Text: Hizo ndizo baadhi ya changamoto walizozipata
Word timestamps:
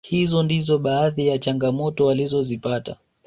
Hizo 0.03 0.43
ndizo 0.43 0.77
baadhi 0.79 1.27
ya 1.27 1.37
changamoto 1.39 2.05
walizozipata 2.05 2.95